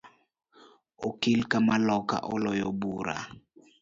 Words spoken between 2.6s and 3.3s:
bura